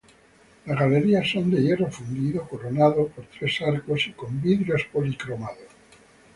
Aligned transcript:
Las 0.65 0.79
galerías 0.79 1.29
son 1.29 1.51
de 1.51 1.61
hierro 1.61 1.91
fundido, 1.91 2.49
coronado 2.49 3.09
por 3.09 3.23
tres 3.27 3.61
arcos 3.61 4.07
y 4.07 4.13
con 4.13 4.41
vidrios 4.41 4.83
policromados. 4.91 5.59